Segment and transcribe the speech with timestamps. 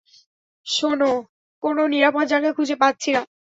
[0.65, 1.11] শোনো,
[1.63, 3.21] কোনো নিরাপদ জায়গা খুঁজে পাচ্ছি না।